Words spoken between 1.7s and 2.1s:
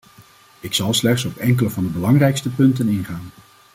de